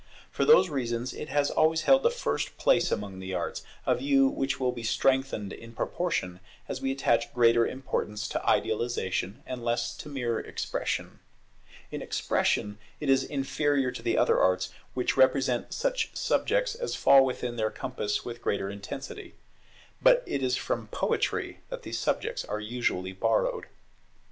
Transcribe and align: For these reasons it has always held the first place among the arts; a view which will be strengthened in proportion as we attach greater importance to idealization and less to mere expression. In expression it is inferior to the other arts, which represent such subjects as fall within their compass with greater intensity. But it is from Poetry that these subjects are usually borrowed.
For 0.31 0.45
these 0.45 0.67
reasons 0.67 1.13
it 1.13 1.29
has 1.29 1.51
always 1.51 1.83
held 1.83 2.01
the 2.01 2.09
first 2.09 2.57
place 2.57 2.91
among 2.91 3.19
the 3.19 3.35
arts; 3.35 3.61
a 3.85 3.93
view 3.93 4.27
which 4.27 4.59
will 4.59 4.71
be 4.71 4.81
strengthened 4.81 5.53
in 5.53 5.73
proportion 5.75 6.39
as 6.67 6.81
we 6.81 6.91
attach 6.91 7.31
greater 7.35 7.67
importance 7.67 8.27
to 8.29 8.43
idealization 8.43 9.43
and 9.45 9.63
less 9.63 9.95
to 9.97 10.09
mere 10.09 10.39
expression. 10.39 11.19
In 11.91 12.01
expression 12.01 12.79
it 12.99 13.11
is 13.11 13.23
inferior 13.23 13.91
to 13.91 14.01
the 14.01 14.17
other 14.17 14.39
arts, 14.39 14.69
which 14.95 15.17
represent 15.17 15.71
such 15.71 16.09
subjects 16.17 16.73
as 16.73 16.95
fall 16.95 17.23
within 17.23 17.55
their 17.57 17.69
compass 17.69 18.25
with 18.25 18.41
greater 18.41 18.71
intensity. 18.71 19.35
But 20.01 20.23
it 20.25 20.41
is 20.41 20.55
from 20.57 20.87
Poetry 20.87 21.59
that 21.69 21.83
these 21.83 21.99
subjects 21.99 22.43
are 22.43 22.59
usually 22.59 23.11
borrowed. 23.13 23.67